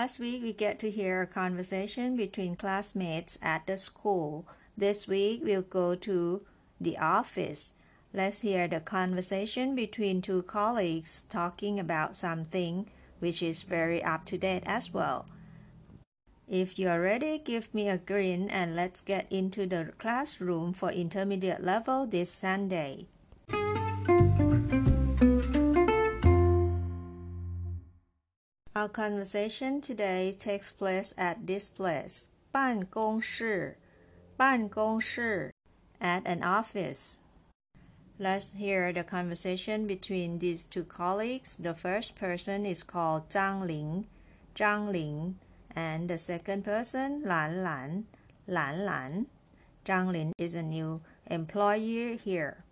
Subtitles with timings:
[0.00, 4.46] Last week, we get to hear a conversation between classmates at the school.
[4.76, 6.46] This week, we'll go to
[6.80, 7.74] the office.
[8.14, 12.86] Let's hear the conversation between two colleagues talking about something
[13.18, 15.26] which is very up to date as well.
[16.46, 21.64] If you're ready, give me a grin and let's get into the classroom for intermediate
[21.64, 23.08] level this Sunday.
[28.77, 33.77] Our conversation today takes place at this place, 办公室,
[34.35, 35.53] 办公室,
[36.01, 37.19] at an office.
[38.17, 41.55] Let's hear the conversation between these two colleagues.
[41.55, 44.07] The first person is called Zhang Ling,
[44.55, 45.35] Zhang Ling,
[45.75, 48.05] and the second person, Lan Lan,
[48.47, 49.27] Lan Lan.
[49.85, 52.63] Zhang Ling is a new employee here.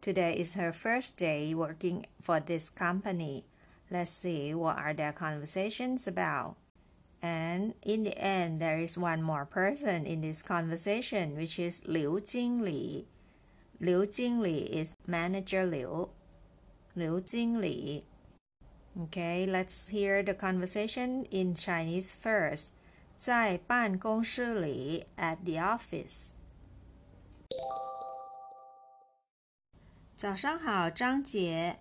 [0.00, 3.44] Today is her first day working for this company.
[3.90, 6.56] Let's see what are their conversations about.
[7.22, 12.20] And in the end, there is one more person in this conversation, which is Liu
[12.20, 13.04] Jingli.
[13.80, 16.10] Liu Jingli is manager Liu.
[16.94, 18.04] Liu Jingli.
[19.04, 22.72] Okay, let's hear the conversation in Chinese first.
[23.16, 26.32] 在办公室里 at the office.
[30.16, 31.78] 早上好，张姐。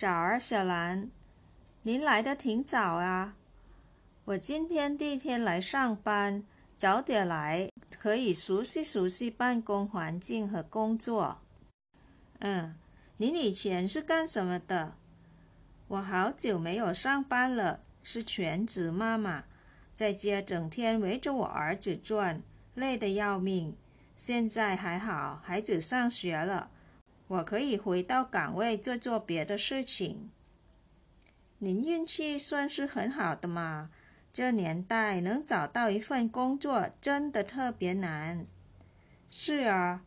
[0.00, 1.10] 早儿，小兰，
[1.82, 3.36] 您来的挺早啊。
[4.24, 6.42] 我今天第一天来上班，
[6.74, 11.42] 早点来可以熟悉熟悉办公环境和工作。
[12.38, 12.74] 嗯，
[13.18, 14.94] 您以前是干什么的？
[15.88, 19.44] 我好久没有上班了，是全职妈妈，
[19.92, 23.76] 在家整天围着我儿子转，累得要命。
[24.16, 26.70] 现在还好，孩子上学了。
[27.30, 30.30] 我可以回到岗位做做别的事情。
[31.58, 33.90] 您运气算是很好的嘛，
[34.32, 38.46] 这年代能找到一份工作真的特别难。
[39.30, 40.02] 是啊，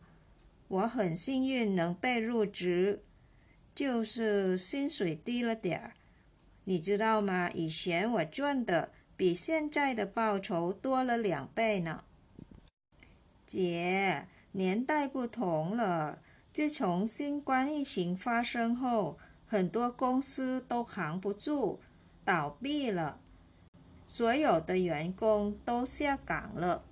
[0.68, 3.00] 我很幸运能被入职，
[3.74, 5.94] 就是薪水低了点儿。
[6.64, 7.50] 你知道吗？
[7.54, 12.04] 以前我赚的比现在的报酬多了两倍呢。
[13.46, 16.18] 姐，年代不同了。
[16.54, 21.80] 自从新冠疫情发生后，很多公司都扛不住，
[22.24, 23.18] 倒闭了，
[24.06, 26.84] 所有的员工都下岗了。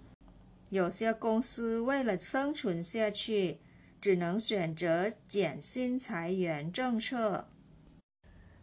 [0.71, 3.61] 有些公司为了生存下去，
[4.01, 7.47] 只能选择减薪裁员政策。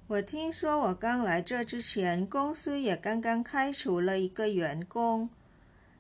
[0.08, 5.30] 我听说，我刚来这之前，公司也刚刚开除了一个员工，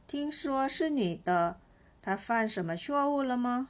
[0.06, 1.62] 听说是女的，
[2.02, 3.70] 她犯什么错误了吗？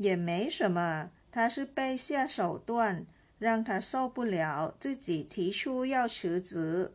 [0.00, 3.04] 也没什么，他是被下手段，
[3.38, 6.94] 让他受不了，自己提出要辞职。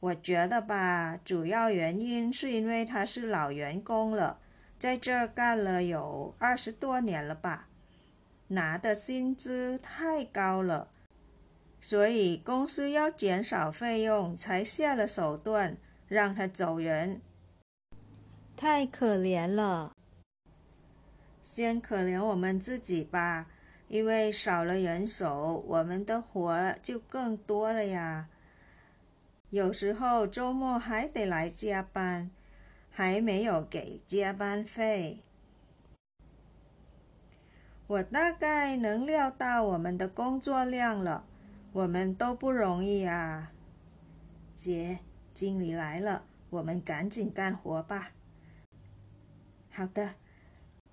[0.00, 4.38] 我觉得吧，主要原因是因为他是老员工了，
[4.78, 7.68] 在这干了有二十多年了吧，
[8.48, 10.88] 拿的薪资太高了，
[11.82, 15.76] 所以公司要减少费用，才下了手段
[16.08, 17.20] 让他走人。
[18.56, 19.92] 太可怜了。
[21.42, 23.46] 先可怜我们自己吧，
[23.88, 28.28] 因为少了人手，我们的活就更多了呀。
[29.50, 32.30] 有时候周末还得来加班，
[32.90, 35.20] 还没有给加班费。
[37.86, 41.26] 我大概能料到我们的工作量了，
[41.72, 43.52] 我们都不容易啊。
[44.56, 45.00] 姐，
[45.34, 48.12] 经理来了，我们赶紧干活吧。
[49.70, 50.21] 好的。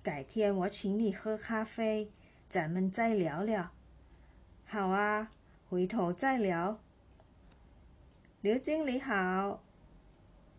[0.02, 2.10] 改天我请你喝咖啡，
[2.48, 3.70] 咱们再聊聊。
[4.64, 5.30] 好啊，
[5.68, 6.80] 回头再聊。
[8.40, 9.62] 刘经理好，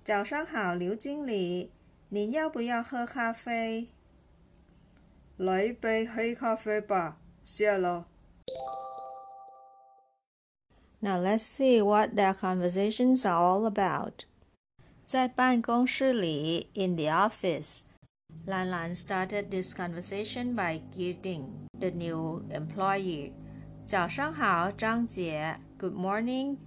[0.03, 1.71] 早上好，刘经理。
[2.09, 3.87] 你要不要喝咖啡？
[5.37, 8.05] 来一杯黑咖啡吧，谢了。
[10.99, 14.25] Now let's see what their conversations are all about.
[15.03, 17.85] 在办公室里，in the office,
[18.46, 23.32] Lan Lan started this conversation by greeting the new employee.
[23.86, 25.58] 早上好，张姐。
[25.78, 26.58] Good morning,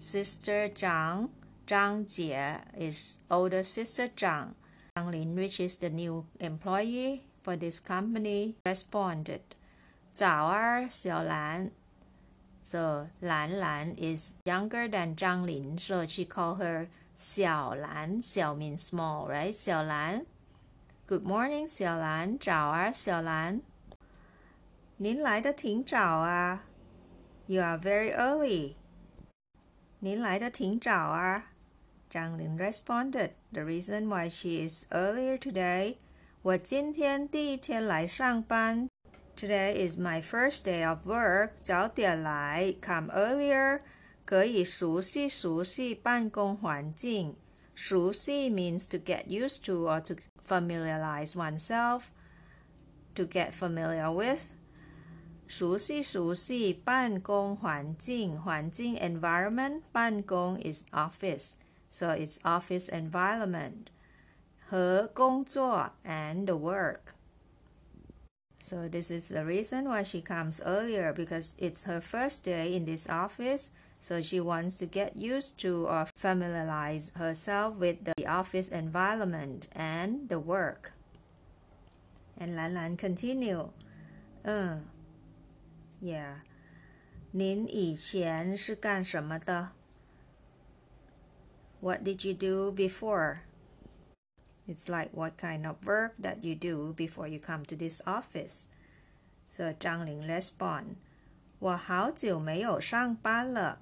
[0.00, 1.28] Sister Zhang.
[1.66, 4.54] Zhang Jie is older sister Zhang.
[4.96, 9.40] Zhang Lin, which is the new employee for this company, responded.
[10.14, 11.70] 早啊，小兰.
[12.64, 18.22] So Lan Lan is younger than Zhang Lin, so she called her 小兰.
[18.22, 19.54] Xiao means small, right?
[19.54, 20.26] 小兰.
[21.06, 23.60] Good morning, 小兰.早啊，小兰.
[24.96, 26.64] 您来的挺早啊。
[27.46, 28.74] You are very early.
[29.98, 31.52] 您来的挺早啊。
[32.10, 35.96] Zhang Lin responded, the reason why she is earlier today.
[36.42, 38.88] 我今天第一天来上班。
[39.36, 41.52] Today is my first day of work.
[41.62, 43.80] 早点来，come earlier，
[44.24, 47.36] 可以熟悉熟悉办公环境。
[47.74, 50.14] 熟悉 means to get used to or to
[50.46, 52.10] familiarize oneself,
[53.14, 54.54] to get familiar with.
[55.46, 63.90] 熟悉熟悉办公环境，环境 environment，办公 is office。so it's office environment.
[64.70, 67.14] Her 工作 and the work.
[68.58, 72.86] So this is the reason why she comes earlier because it's her first day in
[72.86, 73.70] this office.
[74.00, 80.28] So she wants to get used to or familiarize herself with the office environment and
[80.28, 80.94] the work.
[82.36, 83.70] And Lan Lan continue.
[84.44, 84.78] Uh,
[86.00, 86.42] yeah.
[87.30, 89.70] 您以前是干什么的？
[91.82, 93.40] what did you do before?
[94.68, 98.68] It's like what kind of work that you do before you come to this office.
[99.50, 100.94] So Zhang Ling respond,
[101.58, 103.80] 我好久没有上班了。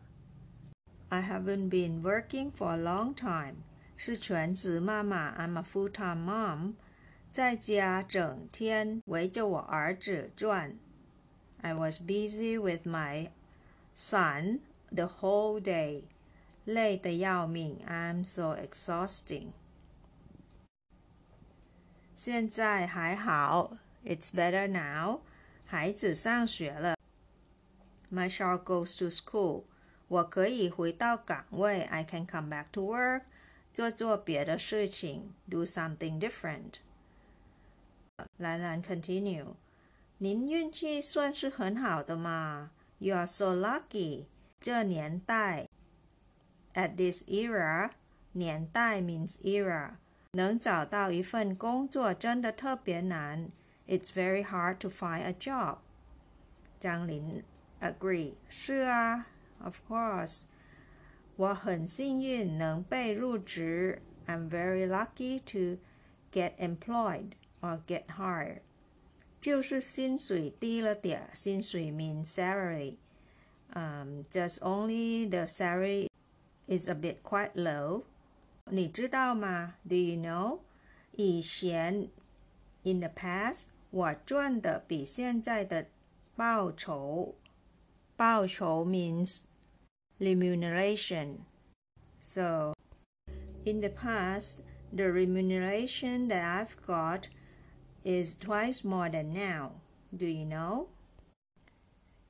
[1.15, 3.57] I haven't been working for a long time.
[3.97, 6.75] 是全职妈妈，I'm a full-time mom.
[7.33, 10.77] 在家整天围着我儿子转。
[11.61, 13.31] I was busy with my
[13.95, 14.61] son
[14.91, 16.05] the whole day.
[16.65, 19.49] 累得要命，I'm so exhausting。
[22.17, 25.21] 现在还好，It's better now。
[25.67, 26.97] 孩子上学了，
[28.13, 29.65] My child goes to school。
[30.08, 33.24] 我可以回到岗位，I can come back to work，
[33.74, 36.76] 做做别的事情，do something different。
[38.38, 39.56] 兰兰 continue，
[40.20, 44.26] 您运气算是很好的嘛，You are so lucky。
[44.62, 45.68] 这年代
[46.74, 47.92] at this era,
[48.32, 49.96] 年代 means era，
[50.32, 53.50] 能找到一份工作真的特别难。
[53.88, 55.78] It's very hard to find a job.
[56.80, 57.44] 张琳
[57.82, 59.28] agree，是啊
[59.65, 60.45] ，of course。
[61.37, 64.03] 我很幸运能被入职。
[64.27, 65.81] I'm very lucky to
[66.31, 68.61] get employed or get hired.
[69.41, 72.97] 就是薪水低了点，薪水 means salary.
[73.73, 76.09] Um, just only the salary
[76.67, 78.03] is a bit quite low.
[78.67, 79.77] 你知道吗？
[79.89, 80.59] Do you know？
[81.13, 82.09] 以前，
[82.83, 85.87] in the past，我赚的比现在的
[86.37, 87.35] 报酬，
[88.17, 89.41] 报酬 means
[90.19, 91.47] remuneration.
[92.21, 92.75] So,
[93.65, 97.29] in the past, the remuneration that I've got
[98.05, 99.81] is twice more than now.
[100.15, 100.89] Do you know?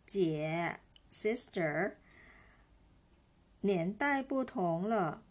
[0.06, 0.78] 姐，
[1.12, 1.96] sister
[3.62, 5.22] 年代不同了，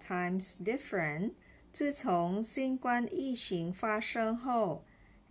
[0.00, 1.32] times different。
[1.72, 4.84] 自从新冠疫情发生后，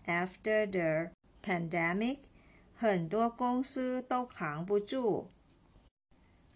[0.06, 1.12] after the
[1.42, 2.20] pandemic，
[2.76, 5.30] 很多公司都扛不住。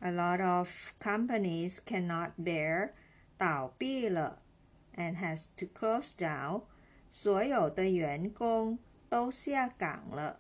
[0.04, 2.92] A lot of companies cannot bear，
[3.38, 4.42] 倒闭了，
[4.96, 6.64] and has to close down。
[7.12, 8.80] 所有的员工
[9.10, 10.40] 都下岗了。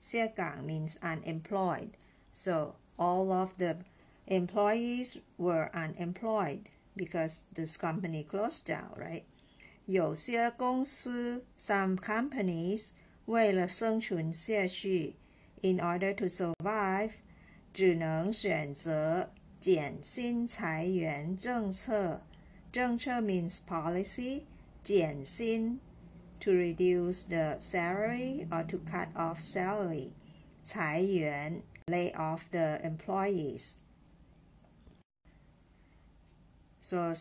[0.00, 3.78] 下岗 means unemployed，so all of the
[4.26, 6.64] employees were unemployed
[6.96, 9.24] because this company closed down, right?
[9.86, 12.90] 有些公司 some companies
[13.26, 15.16] 为了生存下去
[15.62, 17.12] in order to survive
[17.74, 22.22] 只能选择减薪裁员政策。
[22.72, 24.42] 政策 means policy
[24.82, 25.80] 减薪
[26.38, 30.12] to reduce the salary or to cut off salary
[30.62, 33.74] 裁员 lay off the employees.
[36.80, 37.14] So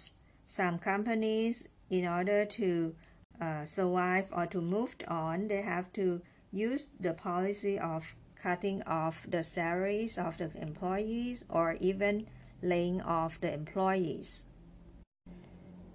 [0.47, 2.95] some companies in order to
[3.41, 6.21] uh, survive or to move on, they have to
[6.51, 12.27] use the policy of cutting off the salaries of the employees or even
[12.61, 14.47] laying off the employees.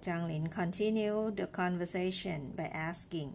[0.01, 3.33] Zhang Lin continued the conversation by asking,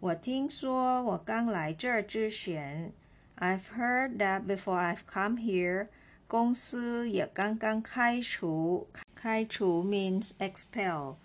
[0.00, 2.92] 我听说我刚来这儿之前，
[3.36, 5.88] I've heard that before I've come here，
[6.26, 8.88] 公司也刚刚开除。
[9.14, 11.16] 开除 means expel.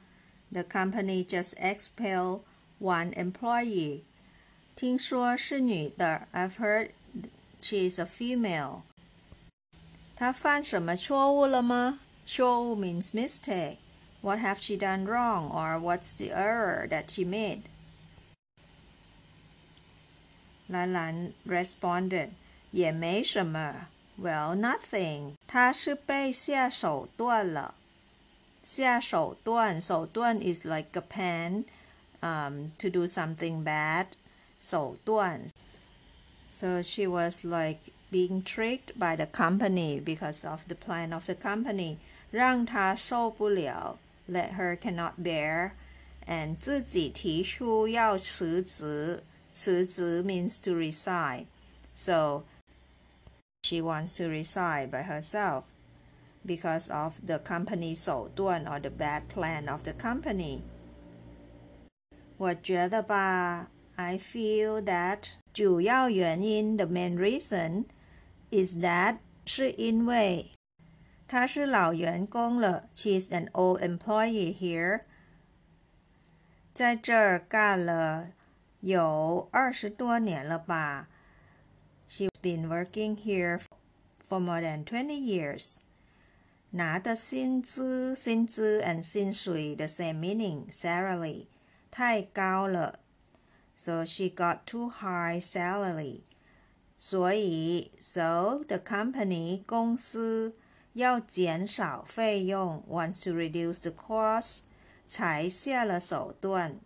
[0.51, 2.41] The company just expelled
[2.79, 4.03] one employee.
[4.75, 6.89] 听说是女的，I've heard
[7.61, 8.81] she is a female.
[10.15, 11.99] 她犯什么错误了吗？
[12.25, 13.77] 错误 means mistake.
[14.21, 17.61] What have she done wrong, or what's the error that she made?
[20.67, 22.29] 兰兰 responded，
[22.71, 23.87] 也没什么。
[24.19, 25.33] Well, nothing.
[25.45, 27.75] 他是被下手段了。
[28.63, 31.65] 下手段，手段 is like a plan
[32.21, 34.07] um, to do something bad.
[34.59, 35.51] 手段.
[36.49, 41.35] So she was like being tricked by the company because of the plan of the
[41.35, 41.97] company.
[42.31, 43.97] 让她受不了，
[44.29, 45.71] let her cannot bear,
[46.27, 49.23] and 自己提出要辞职。
[49.53, 51.45] 辞职 means to resign.
[51.95, 52.43] So
[53.63, 55.63] she wants to resign by herself
[56.45, 60.61] because of the company 手段 or the bad plan of the company.
[62.37, 67.85] 我觉得吧，I feel that 主要原因 the main reason
[68.49, 70.51] is that 是因为
[71.27, 75.01] 她是老员工了，she's an old employee here，
[76.73, 78.31] 在这儿干了
[78.81, 81.07] 有二十多年了吧。
[82.09, 83.61] She's been working here
[84.27, 85.79] for more than twenty years.
[86.71, 91.47] 拿的薪资，薪资 and 薪水 the same meaning, salary
[91.89, 92.99] 太高了
[93.79, 96.21] ，so she got too high salary.
[96.97, 100.55] 所以，so the company 公司
[100.93, 104.61] 要减少费用，wants to reduce the cost，
[105.05, 106.79] 才下了手段。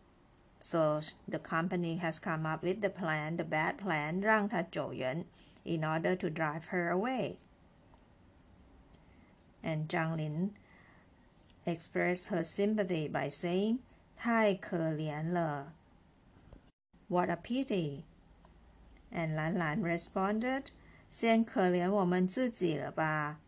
[0.59, 5.25] so the company has come up with the plan, the bad plan, 让她走人
[5.63, 7.37] in order to drive her away.
[9.63, 10.51] And Zhang Lin
[11.65, 13.79] expressed her sympathy by saying,
[14.17, 15.73] 太可怜了.
[17.13, 18.05] What a pity.
[19.11, 20.71] And Lan Lan responded,
[21.09, 23.39] 先可怜我们自己了吧.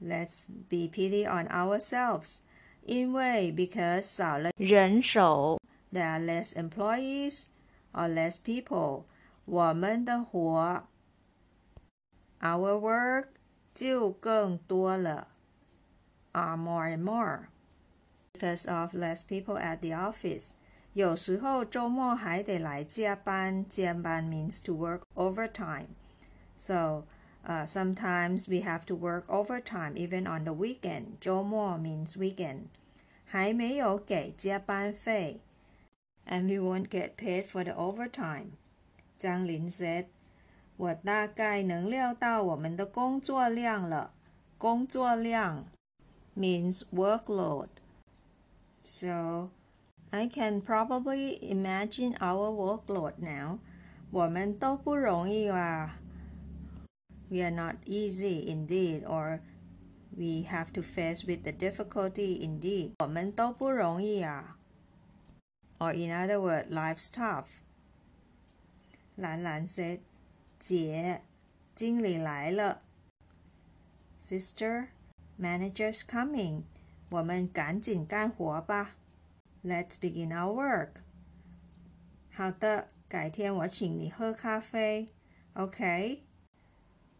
[0.00, 2.38] Let's be pity on ourselves
[2.84, 5.60] 因为 because 少了人手，
[5.92, 7.46] there are less employees
[7.92, 9.04] or less people，
[9.44, 10.84] 我们的活，
[12.40, 13.28] our work
[13.74, 15.28] 就更多了，
[16.32, 17.48] are more and more
[18.32, 20.52] because of less people at the office。
[20.92, 27.04] 有时候周末还得来加班，加班 means to work overtime。So
[27.46, 31.18] uh, sometimes we have to work overtime even on the weekend.
[31.20, 32.68] 周末 means weekend.
[33.24, 35.40] 还没有给加班费
[36.26, 38.52] and we won't get paid for the overtime.
[39.18, 40.06] 张林 said,
[40.76, 44.12] 我大概能料到我们的工作量了。
[44.58, 45.66] 工作量
[46.36, 47.68] means workload.
[48.82, 49.50] So
[50.10, 53.58] I can probably imagine our workload now.
[54.10, 55.98] 我们都不容易啊。
[57.28, 59.40] we are not easy indeed or
[60.16, 62.92] we have to face with the difficulty indeed.
[63.00, 64.56] 我们都不容易啊。
[65.78, 67.60] Or in other words, life's tough.
[69.16, 70.00] 兰兰 said,
[70.58, 71.22] 姐，
[71.74, 72.82] 经理来了。
[74.18, 74.88] Sister,
[75.38, 76.62] manager's coming.
[77.10, 78.96] 我们赶紧干活吧。
[79.62, 81.02] Let's begin our work.
[82.30, 85.08] 好的，改天我请你喝咖啡。
[85.54, 86.20] Okay.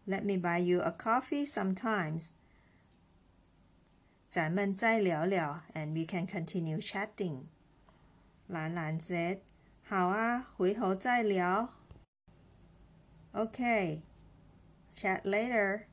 [0.05, 2.29] Let me buy you a coffee sometimes.
[4.29, 7.47] 咱们再聊聊，and we can continue chatting.
[8.47, 9.39] 兰兰 said,
[9.83, 11.73] 好啊，回头再聊。
[13.33, 14.03] Okay,
[14.93, 15.87] chat later.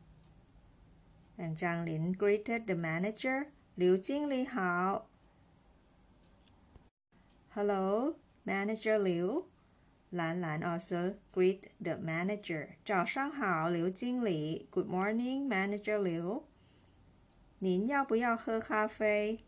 [1.36, 3.48] And Zhang Lin greeted the manager.
[3.74, 5.07] 刘经理好。
[7.58, 9.46] Hello, Manager Liu.
[10.10, 12.76] Lan Lan also greet the manager.
[12.84, 14.68] 早上好，刘经理。
[14.70, 16.44] Good morning, Manager Liu.
[17.58, 19.40] 您要不要喝咖啡？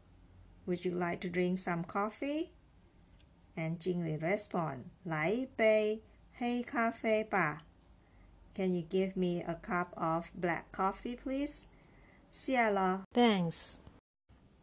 [0.66, 2.48] Would you like to drink some coffee?
[3.54, 6.02] And 经理 respond, 来一杯
[6.34, 7.58] 黑咖啡吧。
[8.54, 11.66] Can you give me a cup of black coffee, please?
[12.30, 13.04] 谢了。
[13.14, 13.76] Thanks.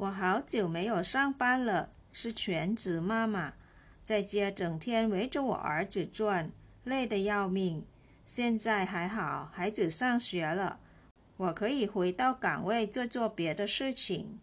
[0.00, 3.52] 我好久没有上班了，是全职妈妈，
[4.02, 6.50] 在家整天围着我儿子转，
[6.84, 7.84] 累得要命。
[8.24, 10.80] 现在还好，孩子上学了，
[11.36, 14.40] 我可以回到岗位做做别的事情。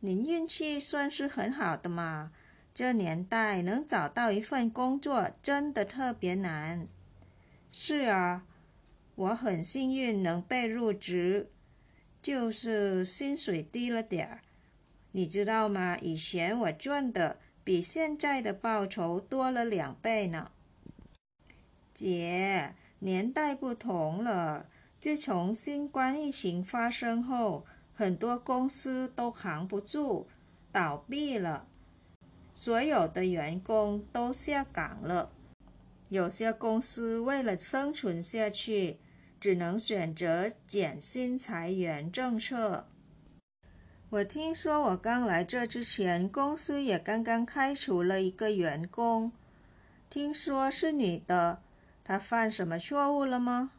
[0.00, 2.32] 您运气算是很好的嘛，
[2.72, 6.88] 这年代能找到一份工作真的特别难。
[7.70, 8.44] 是啊，
[9.14, 11.50] 我很幸运能被入职。
[12.22, 14.40] 就是薪水低了点儿，
[15.10, 15.98] 你知道吗？
[15.98, 20.52] 以前我赚的比现在的报酬多了两倍呢。
[21.92, 24.66] 姐，年代不同了，
[25.00, 30.28] 自从新冠疫情发生后，很多公司都扛不住，
[30.70, 31.66] 倒闭了，
[32.54, 35.32] 所有的员工都下岗了。
[36.08, 38.98] 有些公司为了生存下去。
[39.42, 42.86] 只能选择减薪裁员政策。
[44.10, 49.32] 我听说我刚来这之前，公司也刚刚开除了一个员工，
[50.08, 51.60] 听说是女的。
[52.04, 53.72] 她犯什么错误了吗？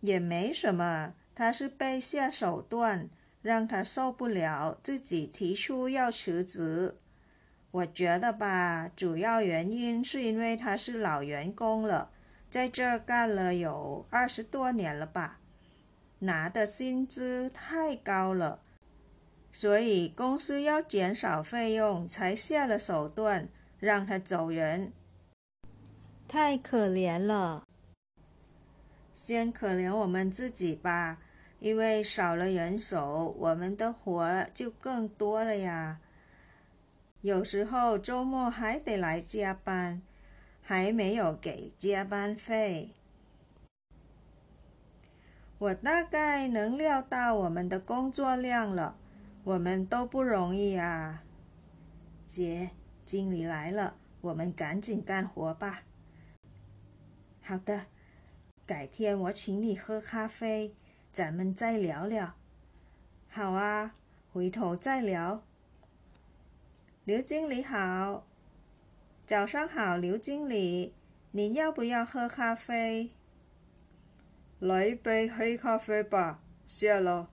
[0.00, 3.08] 也没什么，她是被下手段，
[3.40, 6.98] 让她受不了，自己提出要辞职。
[7.70, 12.10] 我觉得吧，主要原因是因为她是老员工了。
[12.54, 15.40] 在这干了有二十多年了吧，
[16.20, 18.60] 拿的薪资太高了，
[19.50, 23.48] 所以公司要减少费用，才下了手段
[23.80, 24.92] 让他走人。
[26.28, 27.64] 太可怜了，
[29.12, 31.18] 先可怜我们自己吧，
[31.58, 35.98] 因为少了人手，我们的活就更多了呀。
[37.20, 40.00] 有时候周末还得来加班。
[40.66, 42.94] 还没有给加班费，
[45.58, 48.96] 我大概能料到我们的工作量了。
[49.44, 51.22] 我们都不容易啊，
[52.26, 52.70] 姐，
[53.04, 55.82] 经理来了，我们赶紧干活吧。
[57.42, 57.84] 好的，
[58.64, 60.74] 改天我请你喝咖啡，
[61.12, 62.32] 咱们再聊聊。
[63.28, 63.94] 好啊，
[64.32, 65.44] 回头再聊。
[67.04, 68.26] 刘经理好。
[69.25, 70.93] 早上好，刘经理，
[71.31, 73.11] 您要不要喝咖啡？
[74.59, 77.29] 来一杯黑咖啡吧，谢了。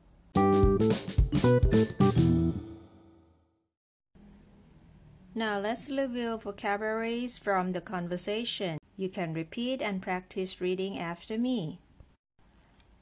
[5.34, 8.78] Now let's review vocabularies from the conversation.
[8.96, 11.78] You can repeat and practice reading after me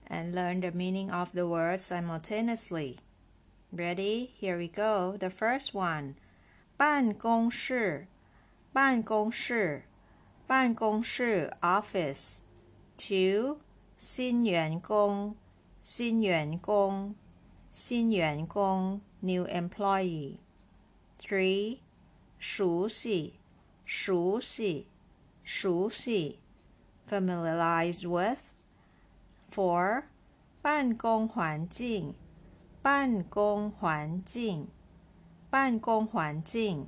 [0.09, 2.97] and learn the meaning of the words simultaneously.
[3.71, 4.31] Ready?
[4.37, 5.17] Here we go.
[5.17, 6.15] The first one.
[6.77, 8.09] 办公室
[8.72, 9.84] 办公室，
[10.46, 12.40] 办公室 office。
[12.98, 13.58] Two，
[13.98, 15.36] 新员工，
[15.82, 17.16] 新员工，
[17.72, 20.38] 新员工 new employee。
[21.20, 21.80] Three，
[22.38, 23.40] 熟悉，
[23.86, 24.88] 熟悉，
[25.44, 26.40] 熟悉
[27.10, 28.40] familiarize with。
[29.50, 30.04] Four，
[30.62, 32.14] 办公环境，
[32.84, 34.68] 办公环境，
[35.50, 36.88] 办公环境。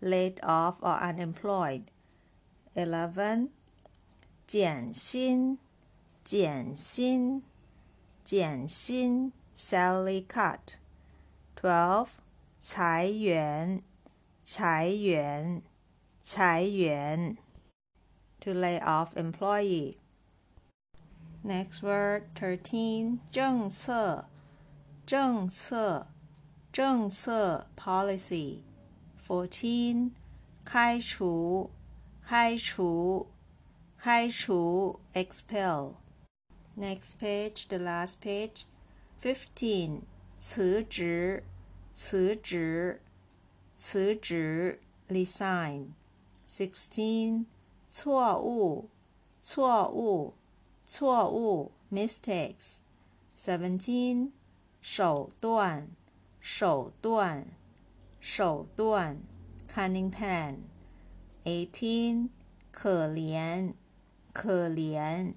[0.00, 1.84] laid off or unemployed.
[2.74, 3.50] 11.
[4.46, 5.58] 减薪，
[6.24, 7.42] 减薪，
[8.24, 10.76] 减薪 salary cut.
[11.56, 12.08] 12.
[12.60, 13.82] 裁员，
[14.44, 15.62] 裁员，
[16.22, 17.36] 裁员，
[18.40, 24.26] to lay off employee。Next word thirteen 政策，
[25.04, 26.06] 政策，
[26.72, 28.62] 政策 policy。
[29.27, 30.11] Fourteen
[30.63, 31.69] 开除，
[32.25, 33.27] 开除，
[33.97, 35.95] 开除 expel。
[36.77, 38.61] Next page, the last page.
[39.21, 40.03] Fifteen
[40.39, 41.43] 辞职，
[41.91, 43.01] 辞职，
[43.75, 45.87] 辞职 resign。
[46.47, 47.47] Sixteen
[47.89, 48.89] 错误，
[49.41, 50.35] 错误。
[50.85, 52.77] 错误 mistakes。
[53.37, 54.31] Seventeen
[54.79, 55.89] 手段
[56.39, 57.47] 手段
[58.26, 59.20] 手段
[59.68, 62.28] cunning plan。Eighteen
[62.70, 63.74] 可怜
[64.32, 65.34] 可怜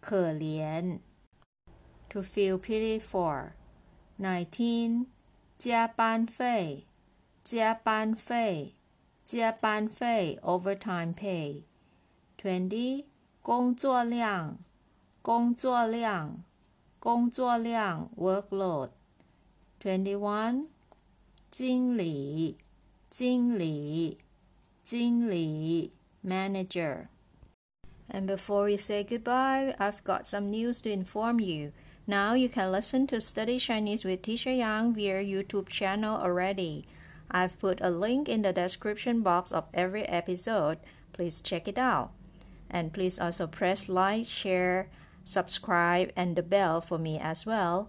[0.00, 0.98] 可怜
[2.08, 5.06] to feel pity for。Nineteen
[5.56, 6.86] 加班费
[7.42, 8.74] 加班费
[9.24, 13.06] 加班费 overtime pay。Twenty
[13.40, 14.58] 工作量
[15.22, 16.44] 工作量，
[16.98, 20.66] 工作量 workload。Twenty one，
[21.50, 22.56] 经理，
[23.08, 24.18] 经理，
[24.82, 25.92] 经理
[26.24, 31.72] manager。And before we say goodbye, I've got some news to inform you.
[32.06, 36.84] Now you can listen to Study Chinese with Teacher Yang via YouTube channel already.
[37.30, 40.78] I've put a link in the description box of every episode.
[41.12, 42.10] Please check it out.
[42.68, 44.88] And please also press like, share,
[45.24, 47.88] subscribe, and the bell for me as well.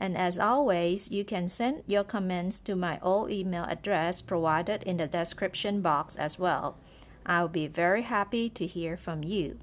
[0.00, 4.96] And as always, you can send your comments to my old email address provided in
[4.96, 6.74] the description box as well.
[7.26, 9.56] I'll be very happy to hear from you.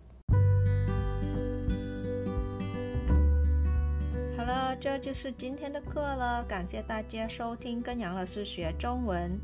[4.38, 6.44] 好了，这就是今天的课了。
[6.44, 9.40] 感谢大家收听跟杨老师学中文。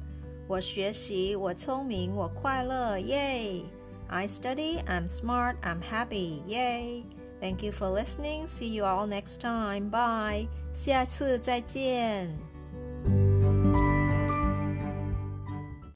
[0.47, 3.63] 我学习，我聪明，我快乐，耶！
[4.09, 7.05] I study, I'm smart, I'm happy, yay!
[7.39, 8.47] Thank you for listening.
[8.47, 9.89] See you all next time.
[9.89, 10.47] Bye.
[10.76, 12.55] 下次再见。